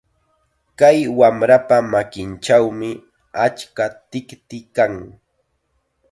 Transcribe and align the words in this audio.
Kay 0.79 0.99
wamrapa 1.19 1.77
makinchawmi 1.91 2.89
achka 3.45 3.85
tikti 4.09 4.57
kan. 4.75 4.93